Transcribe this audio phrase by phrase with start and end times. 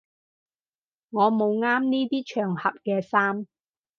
[1.11, 3.45] 我冇啱呢啲場合嘅衫